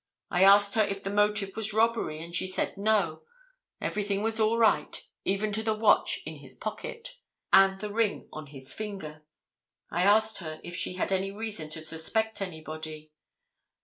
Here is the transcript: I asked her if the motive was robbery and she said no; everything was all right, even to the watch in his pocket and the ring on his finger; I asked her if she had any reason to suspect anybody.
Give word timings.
I 0.31 0.43
asked 0.43 0.73
her 0.73 0.81
if 0.83 1.03
the 1.03 1.11
motive 1.11 1.55
was 1.55 1.73
robbery 1.73 2.23
and 2.23 2.33
she 2.35 2.47
said 2.47 2.75
no; 2.75 3.21
everything 3.79 4.23
was 4.23 4.39
all 4.39 4.57
right, 4.57 4.99
even 5.25 5.51
to 5.51 5.61
the 5.61 5.75
watch 5.75 6.21
in 6.25 6.37
his 6.37 6.55
pocket 6.55 7.17
and 7.53 7.79
the 7.79 7.93
ring 7.93 8.27
on 8.33 8.47
his 8.47 8.73
finger; 8.73 9.23
I 9.91 10.01
asked 10.01 10.39
her 10.39 10.59
if 10.63 10.75
she 10.75 10.93
had 10.93 11.11
any 11.11 11.29
reason 11.31 11.69
to 11.69 11.81
suspect 11.81 12.41
anybody. 12.41 13.11